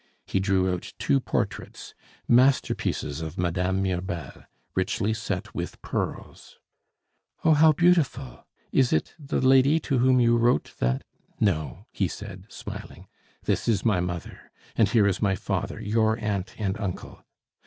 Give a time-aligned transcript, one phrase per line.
[0.25, 1.93] He drew out two portraits,
[2.27, 6.57] masterpieces of Madame Mirbel, richly set with pearls.
[7.45, 8.47] "Oh, how beautiful!
[8.71, 11.03] Is it the lady to whom you wrote that"
[11.49, 13.05] "No," he said, smiling;
[13.43, 17.23] "this is my mother, and here is my father, your aunt and uncle.